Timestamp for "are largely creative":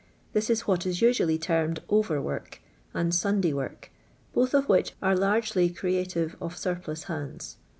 4.99-6.35